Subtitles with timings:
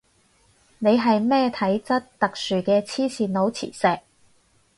[0.79, 3.99] 你係咩體質特殊嘅黐線佬磁石